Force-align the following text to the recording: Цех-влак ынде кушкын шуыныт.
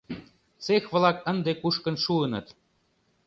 Цех-влак 0.63 1.17
ынде 1.31 1.51
кушкын 1.61 1.95
шуыныт. 2.03 2.47